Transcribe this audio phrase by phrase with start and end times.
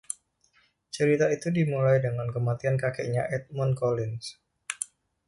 [0.95, 4.25] Cerita itu dimulai dengan kematian kakeknya, Edmund Collins.